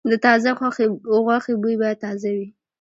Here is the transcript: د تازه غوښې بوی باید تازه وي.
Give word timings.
د 0.09 0.11
تازه 0.25 0.49
غوښې 1.27 1.53
بوی 1.61 1.75
باید 1.81 2.01
تازه 2.05 2.31
وي. 2.37 2.47